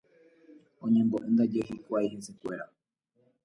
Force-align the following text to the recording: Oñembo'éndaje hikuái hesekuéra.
Oñembo'éndaje 0.85 1.61
hikuái 1.69 2.07
hesekuéra. 2.11 2.65